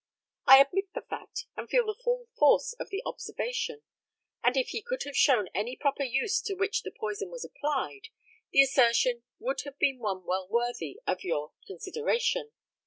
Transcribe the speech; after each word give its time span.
I 0.47 0.57
admit 0.59 0.91
the 0.95 1.05
fact, 1.07 1.45
and 1.55 1.69
feel 1.69 1.85
the 1.85 1.93
full 2.03 2.27
force 2.35 2.73
of 2.79 2.89
the 2.89 3.03
observation; 3.05 3.83
and 4.43 4.57
if 4.57 4.69
he 4.69 4.81
could 4.81 5.03
have 5.03 5.15
shown 5.15 5.49
any 5.53 5.75
proper 5.75 6.01
use 6.01 6.41
to 6.41 6.55
which 6.55 6.81
the 6.81 6.89
poison 6.89 7.29
was 7.29 7.45
applied, 7.45 8.07
the 8.51 8.63
assertion 8.63 9.21
would 9.37 9.61
have 9.61 9.77
been 9.77 9.99
one 9.99 10.25
well 10.25 10.47
worthy 10.49 10.99
of 11.05 11.21
your 11.23 11.51
consideration. 11.67 12.51